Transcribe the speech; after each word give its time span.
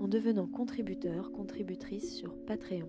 en 0.00 0.08
devenant 0.08 0.46
contributeur, 0.46 1.30
contributrice 1.30 2.16
sur 2.16 2.34
Patreon. 2.46 2.88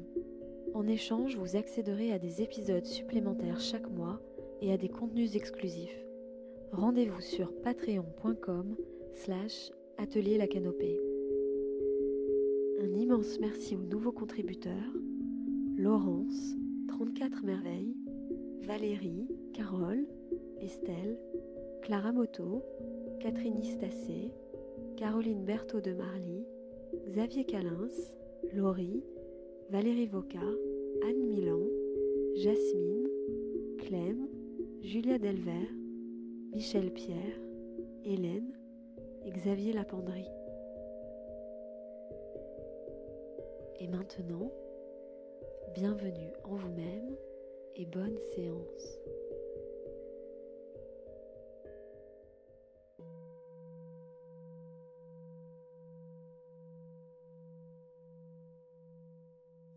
En 0.73 0.87
échange, 0.87 1.35
vous 1.35 1.57
accéderez 1.57 2.13
à 2.13 2.19
des 2.19 2.41
épisodes 2.41 2.85
supplémentaires 2.85 3.59
chaque 3.59 3.89
mois 3.89 4.21
et 4.61 4.71
à 4.71 4.77
des 4.77 4.87
contenus 4.87 5.35
exclusifs. 5.35 6.05
Rendez-vous 6.71 7.19
sur 7.19 7.53
patreon.com 7.61 8.77
slash 9.13 9.71
atelier 9.97 10.37
la 10.37 10.47
canopée. 10.47 10.97
Un 12.79 12.95
immense 12.95 13.39
merci 13.41 13.75
aux 13.75 13.83
nouveaux 13.83 14.13
contributeurs, 14.13 14.93
Laurence, 15.77 16.55
34 16.87 17.43
merveilles, 17.43 17.95
Valérie, 18.61 19.27
Carole, 19.53 20.07
Estelle, 20.61 21.19
Clara 21.81 22.13
Moto, 22.13 22.63
Catherine 23.19 23.57
Istacé, 23.57 24.31
Caroline 24.95 25.43
Berthaud 25.43 25.81
de 25.81 25.93
Marly, 25.93 26.45
Xavier 27.09 27.43
Calins, 27.43 28.13
Laurie, 28.53 29.03
Valérie 29.69 30.05
Voca, 30.05 30.39
Anne 31.03 31.25
Milan, 31.27 31.61
Jasmine, 32.35 33.07
Clem, 33.79 34.27
Julia 34.81 35.17
Delver, 35.17 35.67
Michel 36.53 36.91
Pierre, 36.93 37.39
Hélène 38.05 38.53
et 39.25 39.31
Xavier 39.31 39.73
Lapendry. 39.73 40.25
Et 43.79 43.87
maintenant, 43.87 44.51
bienvenue 45.73 46.31
en 46.43 46.55
vous-même 46.55 47.15
et 47.75 47.85
bonne 47.85 48.17
séance. 48.35 48.99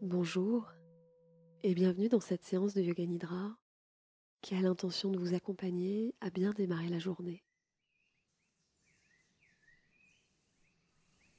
Bonjour 0.07 0.71
et 1.63 1.73
bienvenue 1.75 2.11
dans 2.11 2.21
cette 2.21 2.45
séance 2.45 2.75
de 2.75 2.83
Yoga 2.83 3.07
Nidra 3.07 3.57
qui 4.43 4.55
a 4.55 4.61
l'intention 4.61 5.11
de 5.11 5.19
vous 5.19 5.33
accompagner 5.33 6.15
à 6.21 6.29
bien 6.29 6.51
démarrer 6.51 6.91
la 6.91 6.99
journée. 6.99 7.43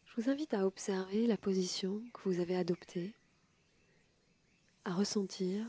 Je 0.06 0.20
vous 0.20 0.32
invite 0.32 0.56
à 0.56 0.66
observer 0.66 1.28
la 1.28 1.38
position 1.38 2.02
que 2.12 2.28
vous 2.28 2.40
avez 2.40 2.56
adoptée, 2.56 3.14
à 4.84 4.96
ressentir 4.96 5.64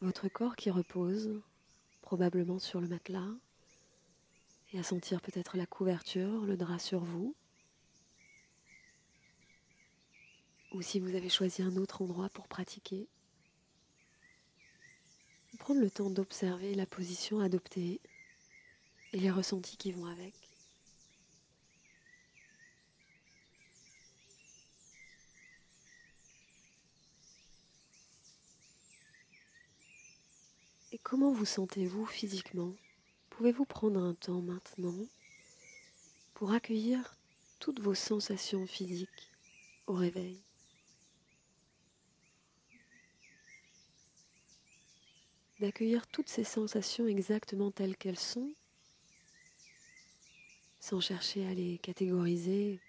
votre 0.00 0.30
corps 0.30 0.56
qui 0.56 0.70
repose 0.70 1.42
probablement 2.00 2.58
sur 2.58 2.80
le 2.80 2.88
matelas 2.88 3.34
et 4.72 4.78
à 4.78 4.82
sentir 4.82 5.20
peut-être 5.20 5.58
la 5.58 5.66
couverture, 5.66 6.46
le 6.46 6.56
drap 6.56 6.78
sur 6.78 7.04
vous. 7.04 7.36
Ou 10.72 10.82
si 10.82 11.00
vous 11.00 11.14
avez 11.14 11.28
choisi 11.28 11.62
un 11.62 11.76
autre 11.76 12.02
endroit 12.02 12.28
pour 12.30 12.48
pratiquer. 12.48 13.08
Prendre 15.58 15.80
le 15.80 15.90
temps 15.90 16.10
d'observer 16.10 16.74
la 16.74 16.86
position 16.86 17.40
adoptée 17.40 18.00
et 19.12 19.18
les 19.18 19.30
ressentis 19.30 19.76
qui 19.76 19.92
vont 19.92 20.06
avec. 20.06 20.34
Et 30.92 30.98
comment 30.98 31.32
vous 31.32 31.44
sentez-vous 31.44 32.06
physiquement? 32.06 32.74
Pouvez-vous 33.30 33.66
prendre 33.66 34.00
un 34.00 34.14
temps 34.14 34.40
maintenant 34.40 35.06
pour 36.34 36.52
accueillir 36.52 37.14
toutes 37.58 37.80
vos 37.80 37.94
sensations 37.94 38.66
physiques 38.66 39.30
au 39.86 39.94
réveil? 39.94 40.47
D'accueillir 45.58 46.06
toutes 46.06 46.28
ces 46.28 46.44
sensations 46.44 47.06
exactement 47.06 47.70
telles 47.70 47.96
qu'elles 47.96 48.18
sont, 48.18 48.52
sans 50.80 51.00
chercher 51.00 51.46
à 51.46 51.54
les 51.54 51.78
catégoriser 51.78 52.80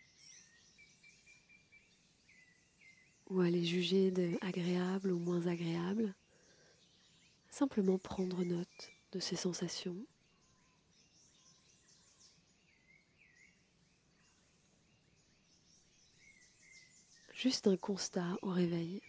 ou 3.30 3.42
à 3.42 3.50
les 3.50 3.66
juger 3.66 4.12
de 4.12 4.38
ou 5.12 5.20
moins 5.20 5.48
agréables, 5.48 6.14
simplement 7.50 7.98
prendre 7.98 8.44
note 8.44 8.92
de 9.12 9.20
ces 9.20 9.36
sensations. 9.36 9.98
Juste 17.34 17.68
un 17.68 17.78
constat 17.78 18.38
au 18.42 18.50
réveil. 18.50 19.02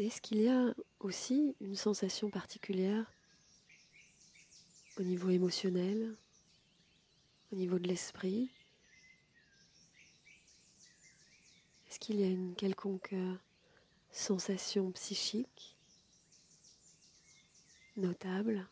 Est-ce 0.00 0.22
qu'il 0.22 0.40
y 0.40 0.48
a 0.48 0.74
aussi 1.00 1.54
une 1.60 1.76
sensation 1.76 2.30
particulière 2.30 3.12
au 4.96 5.02
niveau 5.02 5.28
émotionnel, 5.28 6.16
au 7.52 7.56
niveau 7.56 7.78
de 7.78 7.86
l'esprit? 7.86 8.50
Est-ce 11.86 11.98
qu'il 11.98 12.18
y 12.18 12.22
a 12.22 12.28
une 12.28 12.54
quelconque 12.54 13.12
euh, 13.12 13.34
sensation 14.10 14.90
psychique 14.92 15.76
notable? 17.98 18.66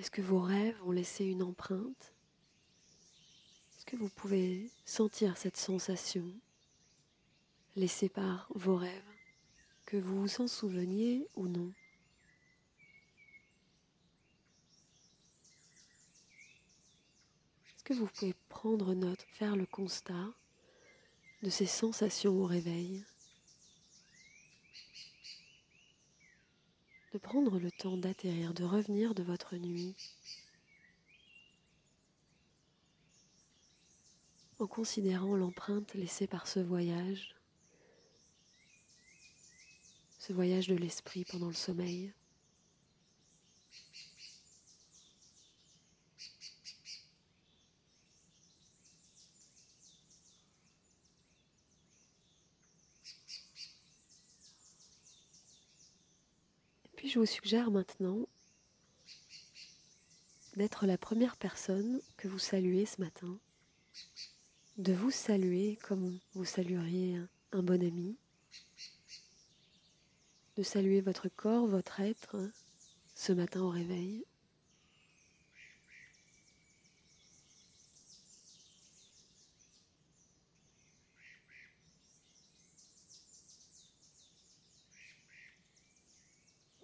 Est-ce 0.00 0.10
que 0.10 0.22
vos 0.22 0.40
rêves 0.40 0.82
ont 0.82 0.90
laissé 0.90 1.24
une 1.24 1.44
empreinte? 1.44 2.12
Est-ce 3.76 3.86
que 3.86 3.96
vous 3.96 4.08
pouvez 4.08 4.72
sentir 4.84 5.36
cette 5.36 5.56
sensation? 5.56 6.34
Laissé 7.76 8.08
par 8.08 8.46
vos 8.54 8.76
rêves, 8.76 9.02
que 9.84 9.96
vous 9.96 10.22
vous 10.22 10.40
en 10.40 10.46
souveniez 10.46 11.26
ou 11.34 11.48
non. 11.48 11.72
Est-ce 17.66 17.84
que 17.84 17.94
vous 17.94 18.06
pouvez 18.06 18.34
prendre 18.48 18.94
note, 18.94 19.26
faire 19.32 19.56
le 19.56 19.66
constat 19.66 20.32
de 21.42 21.50
ces 21.50 21.66
sensations 21.66 22.32
au 22.32 22.46
réveil? 22.46 23.04
De 27.12 27.18
prendre 27.18 27.58
le 27.58 27.70
temps 27.70 27.96
d'atterrir, 27.96 28.54
de 28.54 28.64
revenir 28.64 29.14
de 29.14 29.22
votre 29.22 29.56
nuit. 29.56 29.94
En 34.58 34.66
considérant 34.66 35.36
l'empreinte 35.36 35.94
laissée 35.94 36.26
par 36.26 36.48
ce 36.48 36.60
voyage 36.60 37.33
ce 40.26 40.32
voyage 40.32 40.68
de 40.68 40.74
l'esprit 40.74 41.26
pendant 41.26 41.48
le 41.48 41.52
sommeil. 41.52 42.14
Et 56.86 56.88
puis 56.96 57.10
je 57.10 57.18
vous 57.18 57.26
suggère 57.26 57.70
maintenant 57.70 58.26
d'être 60.56 60.86
la 60.86 60.96
première 60.96 61.36
personne 61.36 62.00
que 62.16 62.28
vous 62.28 62.38
saluez 62.38 62.86
ce 62.86 62.98
matin, 63.02 63.38
de 64.78 64.94
vous 64.94 65.10
saluer 65.10 65.76
comme 65.82 66.18
vous 66.32 66.46
salueriez 66.46 67.20
un 67.52 67.62
bon 67.62 67.82
ami, 67.82 68.16
de 70.56 70.62
saluer 70.62 71.00
votre 71.00 71.28
corps, 71.28 71.66
votre 71.66 72.00
être, 72.00 72.36
ce 73.14 73.32
matin 73.32 73.60
au 73.62 73.70
réveil. 73.70 74.24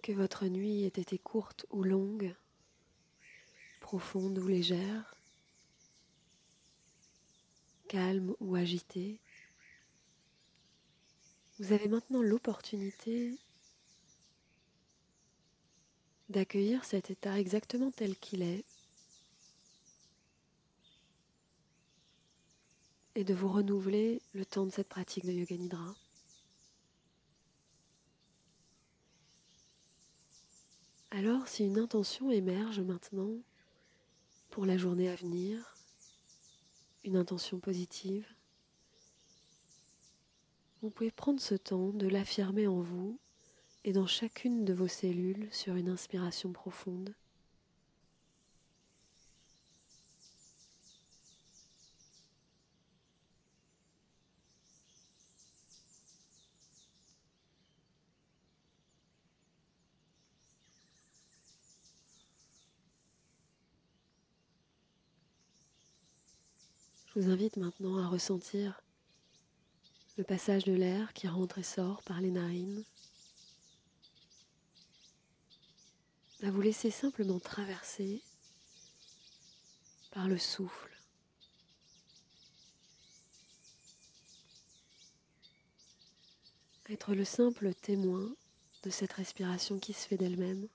Que 0.03 0.11
votre 0.11 0.47
nuit 0.47 0.83
ait 0.83 0.87
été 0.87 1.17
courte 1.17 1.65
ou 1.69 1.83
longue, 1.83 2.35
profonde 3.79 4.37
ou 4.39 4.47
légère, 4.47 5.15
calme 7.87 8.35
ou 8.39 8.55
agitée, 8.55 9.19
vous 11.59 11.71
avez 11.73 11.87
maintenant 11.87 12.23
l'opportunité 12.23 13.37
d'accueillir 16.31 16.83
cet 16.85 17.11
état 17.11 17.39
exactement 17.39 17.91
tel 17.91 18.17
qu'il 18.17 18.41
est 18.41 18.63
et 23.15 23.23
de 23.23 23.33
vous 23.33 23.49
renouveler 23.49 24.21
le 24.33 24.45
temps 24.45 24.65
de 24.65 24.71
cette 24.71 24.87
pratique 24.87 25.25
de 25.25 25.31
Yoga 25.31 25.57
Nidra. 25.57 25.95
Alors, 31.11 31.47
si 31.47 31.65
une 31.65 31.77
intention 31.77 32.31
émerge 32.31 32.79
maintenant 32.79 33.35
pour 34.49 34.65
la 34.65 34.77
journée 34.77 35.09
à 35.09 35.15
venir, 35.15 35.75
une 37.03 37.17
intention 37.17 37.59
positive, 37.59 38.25
vous 40.81 40.89
pouvez 40.89 41.11
prendre 41.11 41.41
ce 41.41 41.55
temps 41.55 41.89
de 41.89 42.07
l'affirmer 42.07 42.67
en 42.67 42.79
vous 42.79 43.19
et 43.83 43.93
dans 43.93 44.07
chacune 44.07 44.63
de 44.63 44.73
vos 44.73 44.87
cellules 44.87 45.47
sur 45.51 45.75
une 45.75 45.89
inspiration 45.89 46.51
profonde. 46.51 47.13
Je 67.13 67.19
vous 67.19 67.29
invite 67.29 67.57
maintenant 67.57 67.97
à 67.97 68.07
ressentir 68.07 68.81
le 70.17 70.23
passage 70.23 70.63
de 70.63 70.71
l'air 70.71 71.11
qui 71.13 71.27
rentre 71.27 71.57
et 71.57 71.63
sort 71.63 72.01
par 72.03 72.21
les 72.21 72.31
narines, 72.31 72.85
à 76.43 76.51
vous 76.51 76.61
laisser 76.61 76.91
simplement 76.91 77.39
traverser 77.39 78.21
par 80.11 80.27
le 80.27 80.37
souffle. 80.37 80.89
Être 86.89 87.15
le 87.15 87.23
simple 87.23 87.73
témoin 87.73 88.35
de 88.83 88.89
cette 88.89 89.13
respiration 89.13 89.79
qui 89.79 89.93
se 89.93 90.07
fait 90.07 90.17
d'elle-même, 90.17 90.67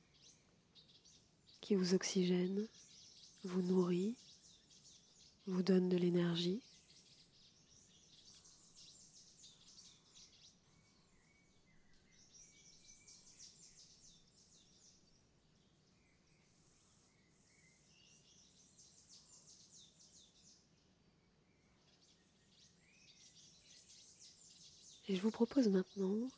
qui 1.60 1.74
vous 1.74 1.94
oxygène, 1.94 2.66
vous 3.44 3.62
nourrit 3.62 4.16
vous 5.46 5.62
donne 5.62 5.88
de 5.88 5.96
l'énergie. 5.96 6.60
Et 25.08 25.14
je 25.14 25.22
vous 25.22 25.30
propose 25.30 25.68
maintenant 25.68 26.28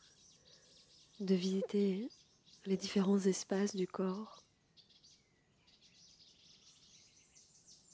de 1.21 1.35
visiter 1.35 2.11
les 2.67 2.77
différents 2.77 3.19
espaces 3.19 3.75
du 3.75 3.87
corps. 3.87 4.43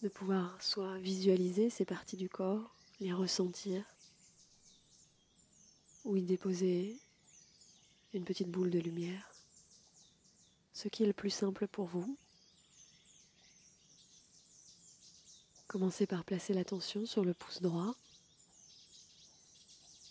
De 0.03 0.09
pouvoir 0.09 0.61
soit 0.61 0.99
visualiser 0.99 1.71
ces 1.71 1.85
parties 1.85 2.17
du 2.17 2.29
corps, 2.29 2.75
les 3.01 3.13
ressentir, 3.13 3.85
ou 6.05 6.17
y 6.17 6.23
déposer 6.23 6.99
une 8.13 8.25
petite 8.25 8.51
boule 8.51 8.71
de 8.71 8.79
lumière, 8.79 9.31
ce 10.73 10.89
qui 10.89 11.05
est 11.05 11.07
le 11.07 11.13
plus 11.13 11.31
simple 11.31 11.67
pour 11.67 11.87
vous. 11.87 12.17
Commencez 15.67 16.07
par 16.07 16.25
placer 16.25 16.53
l'attention 16.53 17.07
sur 17.07 17.25
le 17.25 17.33
pouce 17.33 17.63
droit, 17.63 17.95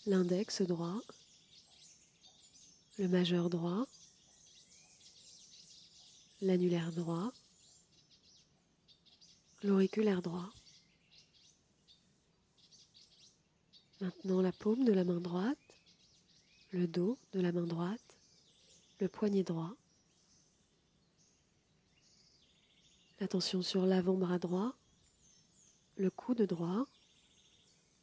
l'index 0.06 0.62
droit, 0.62 1.00
le 2.98 3.08
majeur 3.08 3.48
droit, 3.48 3.86
l'annulaire 6.42 6.92
droit, 6.92 7.32
l'auriculaire 9.62 10.20
droit. 10.20 10.50
Maintenant 14.00 14.42
la 14.42 14.52
paume 14.52 14.84
de 14.84 14.92
la 14.92 15.04
main 15.04 15.20
droite, 15.20 15.58
le 16.72 16.86
dos 16.86 17.18
de 17.32 17.40
la 17.40 17.52
main 17.52 17.66
droite, 17.66 18.18
le 19.00 19.08
poignet 19.08 19.42
droit. 19.42 19.74
L'attention 23.20 23.62
sur 23.62 23.86
l'avant-bras 23.86 24.38
droit, 24.38 24.74
le 25.96 26.10
coude 26.10 26.42
droit, 26.42 26.86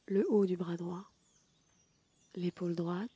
le 0.08 0.26
haut 0.32 0.46
du 0.48 0.58
bras 0.58 0.78
droit, 0.78 1.11
l'épaule 2.36 2.76
droite, 2.76 3.10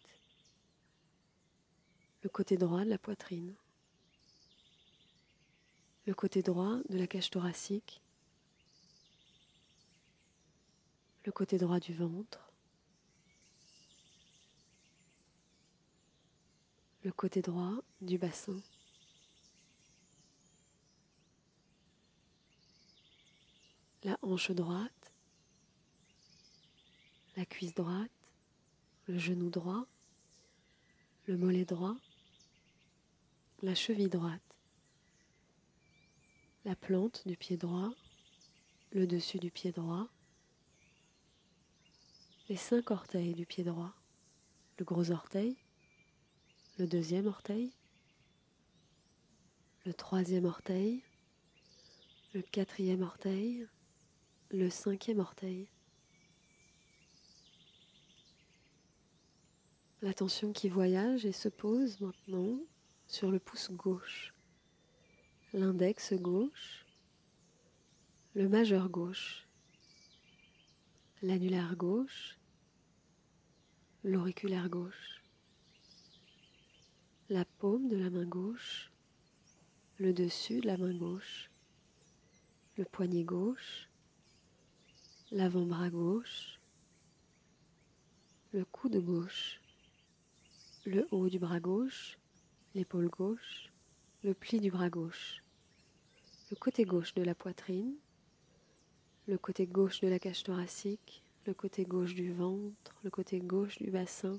le 2.21 2.29
côté 2.29 2.57
droit 2.57 2.83
de 2.83 2.89
la 2.89 2.97
poitrine, 2.97 3.53
le 6.05 6.13
côté 6.13 6.41
droit 6.41 6.77
de 6.89 6.97
la 6.97 7.07
cage 7.07 7.29
thoracique, 7.29 8.01
le 11.23 11.31
côté 11.31 11.57
droit 11.57 11.79
du 11.79 11.93
ventre, 11.93 12.51
le 17.03 17.11
côté 17.11 17.41
droit 17.41 17.73
du 18.01 18.17
bassin. 18.17 18.59
La 24.03 24.19
hanche 24.21 24.51
droite, 24.51 25.13
la 27.35 27.45
cuisse 27.45 27.73
droite, 27.73 28.11
le 29.07 29.17
genou 29.17 29.49
droit, 29.49 29.85
le 31.27 31.37
mollet 31.37 31.65
droit, 31.65 31.95
la 33.61 33.75
cheville 33.75 34.09
droite, 34.09 34.41
la 36.65 36.75
plante 36.75 37.27
du 37.27 37.37
pied 37.37 37.57
droit, 37.57 37.93
le 38.91 39.05
dessus 39.05 39.37
du 39.37 39.51
pied 39.51 39.71
droit, 39.71 40.07
les 42.49 42.55
cinq 42.55 42.91
orteils 42.91 43.33
du 43.33 43.45
pied 43.45 43.63
droit, 43.63 43.93
le 44.77 44.85
gros 44.85 45.11
orteil, 45.11 45.55
le 46.77 46.87
deuxième 46.87 47.27
orteil, 47.27 47.71
le 49.85 49.93
troisième 49.93 50.45
orteil, 50.45 51.03
le 52.33 52.41
quatrième 52.41 53.03
orteil, 53.03 53.67
le 54.49 54.69
cinquième 54.69 55.19
orteil. 55.19 55.69
L'attention 60.01 60.51
qui 60.51 60.67
voyage 60.67 61.25
et 61.25 61.31
se 61.31 61.47
pose 61.47 61.99
maintenant 62.01 62.59
sur 63.07 63.31
le 63.31 63.39
pouce 63.39 63.71
gauche, 63.71 64.33
l'index 65.53 66.13
gauche, 66.13 66.85
le 68.33 68.49
majeur 68.49 68.89
gauche, 68.89 69.47
l'annulaire 71.21 71.77
gauche, 71.77 72.37
l'auriculaire 74.03 74.69
gauche, 74.69 75.23
la 77.29 77.45
paume 77.45 77.87
de 77.87 77.95
la 77.95 78.09
main 78.09 78.25
gauche, 78.25 78.91
le 79.97 80.13
dessus 80.13 80.59
de 80.59 80.67
la 80.67 80.77
main 80.77 80.93
gauche, 80.93 81.49
le 82.77 82.83
poignet 82.83 83.23
gauche, 83.23 83.89
l'avant-bras 85.31 85.89
gauche, 85.89 86.59
le 88.51 88.65
coude 88.65 88.97
gauche, 88.97 89.61
le 90.85 91.07
haut 91.09 91.29
du 91.29 91.39
bras 91.39 91.59
gauche, 91.59 92.19
l'épaule 92.75 93.09
gauche, 93.09 93.71
le 94.23 94.35
pli 94.35 94.59
du 94.59 94.69
bras 94.69 94.89
gauche, 94.89 95.41
le 96.51 96.55
côté 96.57 96.85
gauche 96.85 97.15
de 97.15 97.23
la 97.23 97.33
poitrine, 97.33 97.95
le 99.27 99.39
côté 99.39 99.65
gauche 99.65 100.01
de 100.01 100.07
la 100.07 100.19
cage 100.19 100.43
thoracique, 100.43 101.23
le 101.47 101.55
côté 101.55 101.85
gauche 101.85 102.13
du 102.13 102.31
ventre, 102.31 102.99
le 103.03 103.09
côté 103.09 103.39
gauche 103.39 103.79
du 103.79 103.89
bassin, 103.89 104.37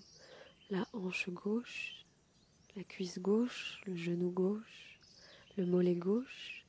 la 0.71 0.87
hanche 0.93 1.29
gauche, 1.31 2.07
la 2.77 2.85
cuisse 2.85 3.19
gauche, 3.19 3.81
le 3.85 3.97
genou 3.97 4.31
gauche, 4.31 5.01
le 5.57 5.67
mollet 5.67 5.97
gauche, 5.97 6.65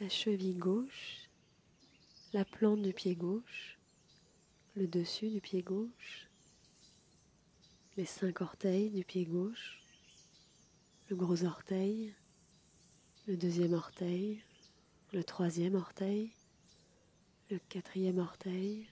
la 0.00 0.08
cheville 0.08 0.58
gauche, 0.58 1.28
la 2.32 2.44
plante 2.44 2.82
du 2.82 2.92
pied 2.92 3.16
gauche, 3.16 3.78
le 4.76 4.86
dessus 4.86 5.28
du 5.28 5.40
pied 5.40 5.62
gauche, 5.62 6.28
les 7.96 8.06
cinq 8.06 8.40
orteils 8.40 8.90
du 8.90 9.04
pied 9.04 9.26
gauche, 9.26 9.78
le 11.10 11.16
gros 11.16 11.44
orteil, 11.44 12.14
le 13.26 13.36
deuxième 13.36 13.74
orteil, 13.74 14.42
le 15.12 15.22
troisième 15.22 15.74
orteil, 15.74 16.32
le 17.50 17.58
quatrième 17.68 18.18
orteil, 18.18 18.88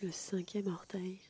le 0.00 0.10
cinquième 0.10 0.68
orteil. 0.68 1.20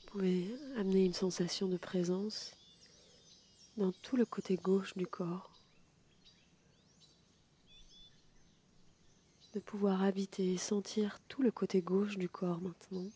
Vous 0.00 0.18
pouvez 0.18 0.54
amener 0.78 1.04
une 1.04 1.12
sensation 1.12 1.68
de 1.68 1.76
présence 1.76 2.56
dans 3.76 3.92
tout 3.92 4.16
le 4.16 4.24
côté 4.24 4.56
gauche 4.56 4.96
du 4.96 5.06
corps. 5.06 5.59
De 9.52 9.58
pouvoir 9.58 10.02
habiter 10.04 10.52
et 10.52 10.58
sentir 10.58 11.18
tout 11.26 11.42
le 11.42 11.50
côté 11.50 11.82
gauche 11.82 12.16
du 12.16 12.28
corps 12.28 12.60
maintenant. 12.60 13.08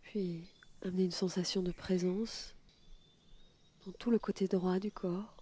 Puis 0.00 0.48
amener 0.82 1.04
une 1.04 1.10
sensation 1.10 1.62
de 1.62 1.72
présence 1.72 2.54
dans 3.84 3.92
tout 3.92 4.10
le 4.10 4.18
côté 4.18 4.48
droit 4.48 4.78
du 4.78 4.90
corps. 4.90 5.36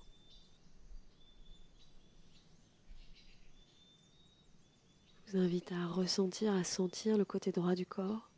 Je 5.27 5.33
vous 5.37 5.45
invite 5.45 5.71
à 5.71 5.87
ressentir, 5.87 6.53
à 6.53 6.65
sentir 6.65 7.17
le 7.17 7.25
côté 7.25 7.53
droit 7.53 7.77
du 7.77 7.87
corps, 7.87 8.30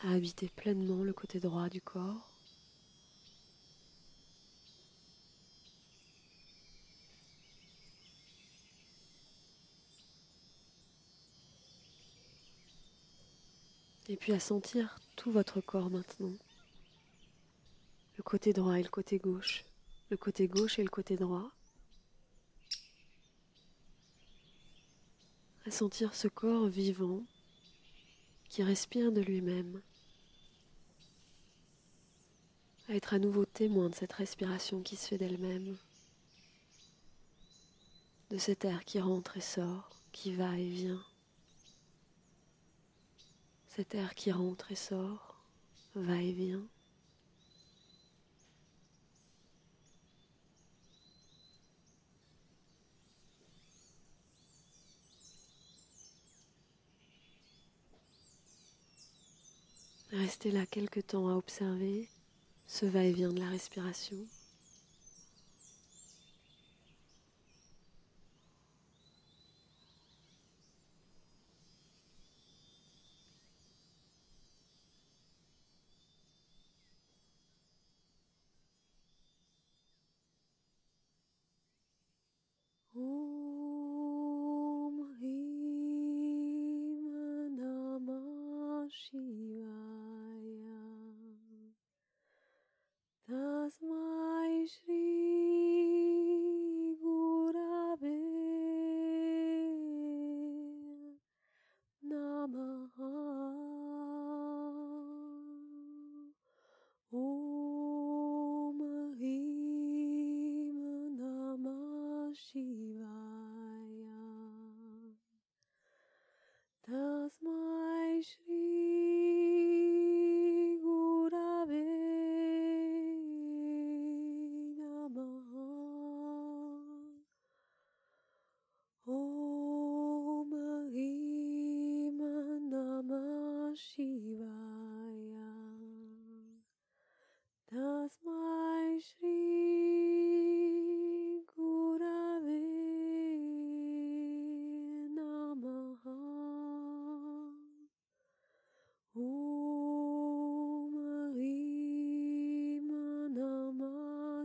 à 0.00 0.12
habiter 0.12 0.48
pleinement 0.48 1.02
le 1.02 1.12
côté 1.12 1.40
droit 1.40 1.68
du 1.68 1.80
corps. 1.80 2.36
Et 14.08 14.16
puis 14.16 14.32
à 14.32 14.38
sentir 14.38 15.00
tout 15.16 15.32
votre 15.32 15.60
corps 15.60 15.90
maintenant. 15.90 16.32
Le 18.16 18.22
côté 18.22 18.52
droit 18.52 18.78
et 18.78 18.82
le 18.82 18.88
côté 18.88 19.18
gauche. 19.18 19.64
Le 20.10 20.16
côté 20.16 20.46
gauche 20.46 20.78
et 20.78 20.84
le 20.84 20.88
côté 20.88 21.16
droit. 21.16 21.50
À 25.66 25.70
sentir 25.72 26.14
ce 26.14 26.28
corps 26.28 26.68
vivant 26.68 27.24
qui 28.48 28.62
respire 28.62 29.12
de 29.12 29.20
lui-même. 29.20 29.80
À 32.88 32.94
être 32.94 33.14
à 33.14 33.18
nouveau 33.18 33.44
témoin 33.44 33.88
de 33.88 33.94
cette 33.94 34.12
respiration 34.12 34.82
qui 34.82 34.96
se 34.96 35.08
fait 35.08 35.18
d'elle-même. 35.18 35.76
De 38.30 38.38
cet 38.38 38.64
air 38.64 38.84
qui 38.84 39.00
rentre 39.00 39.36
et 39.36 39.40
sort, 39.40 39.90
qui 40.12 40.34
va 40.34 40.56
et 40.56 40.68
vient. 40.68 41.04
Cet 43.68 43.94
air 43.94 44.14
qui 44.14 44.32
rentre 44.32 44.72
et 44.72 44.76
sort, 44.76 45.44
va 45.94 46.16
et 46.20 46.32
vient. 46.32 46.66
Restez 60.18 60.50
là 60.50 60.64
quelque 60.64 61.00
temps 61.00 61.28
à 61.28 61.34
observer 61.34 62.08
ce 62.66 62.86
va-et-vient 62.86 63.32
de 63.34 63.40
la 63.40 63.50
respiration. 63.50 64.16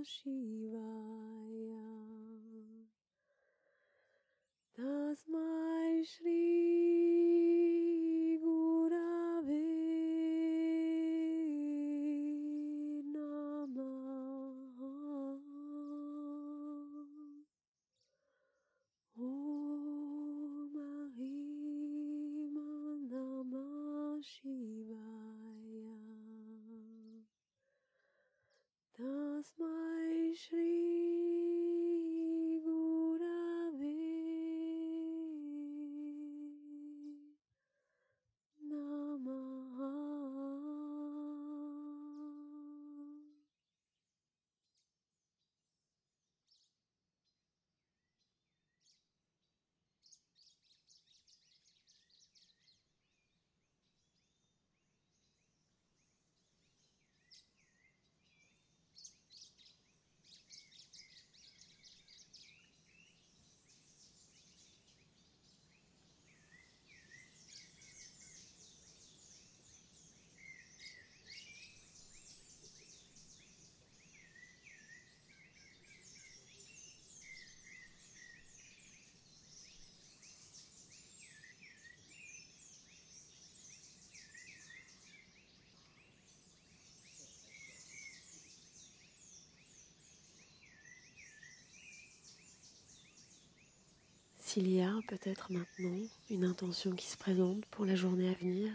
she 0.05 0.40
S'il 94.51 94.69
y 94.69 94.81
a 94.81 94.99
peut-être 95.07 95.49
maintenant 95.49 95.97
une 96.29 96.43
intention 96.43 96.91
qui 96.91 97.07
se 97.07 97.15
présente 97.15 97.65
pour 97.67 97.85
la 97.85 97.95
journée 97.95 98.27
à 98.27 98.33
venir, 98.33 98.69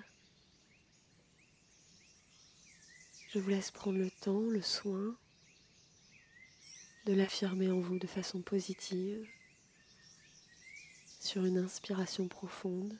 je 3.28 3.38
vous 3.38 3.50
laisse 3.50 3.70
prendre 3.72 3.98
le 3.98 4.10
temps, 4.10 4.40
le 4.40 4.62
soin 4.62 5.14
de 7.04 7.12
l'affirmer 7.12 7.70
en 7.70 7.78
vous 7.78 7.98
de 7.98 8.06
façon 8.06 8.40
positive 8.40 9.28
sur 11.20 11.44
une 11.44 11.58
inspiration 11.58 12.26
profonde 12.26 12.98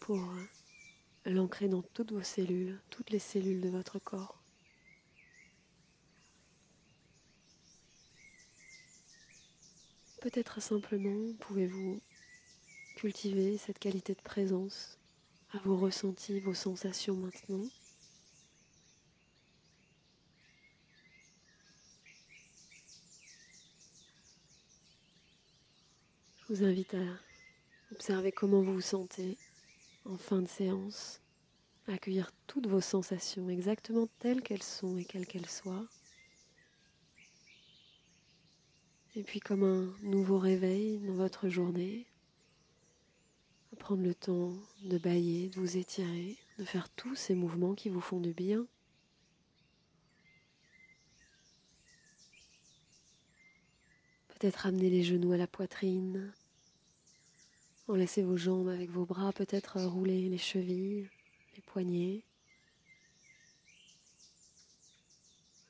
pour 0.00 0.20
l'ancrer 1.26 1.68
dans 1.68 1.82
toutes 1.82 2.10
vos 2.10 2.24
cellules, 2.24 2.80
toutes 2.90 3.10
les 3.10 3.20
cellules 3.20 3.60
de 3.60 3.68
votre 3.68 4.00
corps. 4.00 4.39
Peut-être 10.20 10.60
simplement 10.60 11.32
pouvez-vous 11.40 11.98
cultiver 12.96 13.56
cette 13.56 13.78
qualité 13.78 14.14
de 14.14 14.20
présence 14.20 14.98
à 15.52 15.58
vos 15.60 15.78
ressentis, 15.78 16.40
vos 16.40 16.52
sensations 16.52 17.16
maintenant. 17.16 17.64
Je 26.42 26.54
vous 26.54 26.64
invite 26.64 26.92
à 26.92 26.98
observer 27.92 28.30
comment 28.30 28.60
vous 28.60 28.74
vous 28.74 28.80
sentez 28.82 29.38
en 30.04 30.18
fin 30.18 30.42
de 30.42 30.48
séance, 30.48 31.22
accueillir 31.86 32.30
toutes 32.46 32.66
vos 32.66 32.82
sensations 32.82 33.48
exactement 33.48 34.06
telles 34.18 34.42
qu'elles 34.42 34.62
sont 34.62 34.98
et 34.98 35.04
quelles 35.06 35.26
qu'elles 35.26 35.48
soient. 35.48 35.86
Et 39.16 39.22
puis 39.22 39.40
comme 39.40 39.64
un 39.64 39.92
nouveau 40.02 40.38
réveil 40.38 40.98
dans 40.98 41.14
votre 41.14 41.48
journée, 41.48 42.06
prendre 43.80 44.02
le 44.02 44.14
temps 44.14 44.52
de 44.84 44.98
bailler, 44.98 45.48
de 45.48 45.58
vous 45.58 45.76
étirer, 45.78 46.36
de 46.58 46.64
faire 46.64 46.88
tous 46.90 47.16
ces 47.16 47.34
mouvements 47.34 47.74
qui 47.74 47.88
vous 47.88 48.00
font 48.00 48.20
du 48.20 48.32
bien. 48.32 48.66
Peut-être 54.28 54.66
amener 54.66 54.90
les 54.90 55.02
genoux 55.02 55.32
à 55.32 55.36
la 55.36 55.46
poitrine, 55.46 56.32
enlacer 57.88 58.22
vos 58.22 58.36
jambes 58.36 58.68
avec 58.68 58.90
vos 58.90 59.06
bras, 59.06 59.32
peut-être 59.32 59.80
rouler 59.82 60.28
les 60.28 60.38
chevilles, 60.38 61.08
les 61.56 61.62
poignets, 61.62 62.22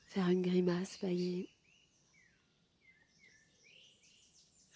faire 0.07 0.27
une 0.29 0.41
grimace, 0.41 0.99
bailler. 1.01 1.50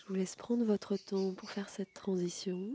Je 0.05 0.09
vous 0.09 0.19
laisse 0.19 0.35
prendre 0.35 0.63
votre 0.63 0.97
temps 0.97 1.33
pour 1.33 1.49
faire 1.49 1.67
cette 1.67 1.91
transition, 1.95 2.71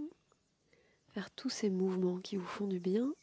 faire 1.15 1.31
tous 1.31 1.49
ces 1.49 1.71
mouvements 1.71 2.19
qui 2.19 2.35
vous 2.35 2.45
font 2.45 2.67
du 2.67 2.81
bien. 2.81 3.15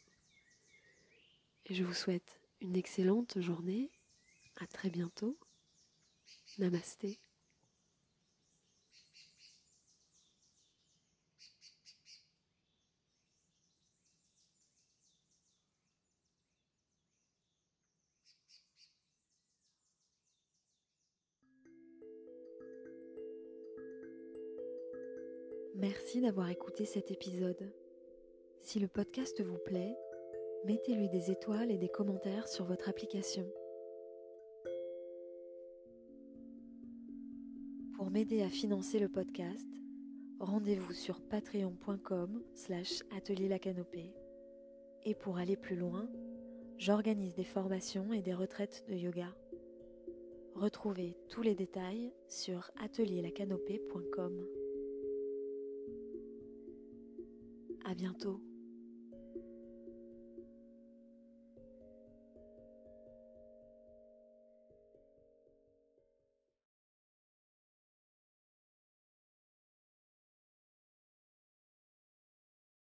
Et 1.66 1.74
je 1.74 1.84
vous 1.84 1.92
souhaite 1.92 2.40
une 2.62 2.74
excellente 2.74 3.38
journée. 3.38 3.90
À 4.60 4.66
très 4.66 4.88
bientôt. 4.88 5.36
Namasté. 6.58 7.18
D'avoir 26.28 26.50
écouté 26.50 26.84
cet 26.84 27.10
épisode. 27.10 27.72
Si 28.60 28.78
le 28.78 28.86
podcast 28.86 29.42
vous 29.42 29.56
plaît, 29.64 29.96
mettez-lui 30.66 31.08
des 31.08 31.30
étoiles 31.30 31.70
et 31.70 31.78
des 31.78 31.88
commentaires 31.88 32.48
sur 32.48 32.66
votre 32.66 32.90
application. 32.90 33.50
Pour 37.94 38.10
m'aider 38.10 38.42
à 38.42 38.50
financer 38.50 38.98
le 38.98 39.08
podcast, 39.08 39.66
rendez-vous 40.38 40.92
sur 40.92 41.22
patreon.com 41.22 42.42
slash 42.52 43.02
atelier 43.16 43.48
la 43.48 43.58
canopée. 43.58 44.12
Et 45.06 45.14
pour 45.14 45.38
aller 45.38 45.56
plus 45.56 45.76
loin, 45.76 46.10
j'organise 46.76 47.36
des 47.36 47.44
formations 47.44 48.12
et 48.12 48.20
des 48.20 48.34
retraites 48.34 48.84
de 48.86 48.96
yoga. 48.96 49.34
Retrouvez 50.56 51.16
tous 51.30 51.40
les 51.40 51.54
détails 51.54 52.12
sur 52.28 52.70
atelierlacanopée.com. 52.84 54.57
À 57.88 57.94
bientôt. 57.94 58.42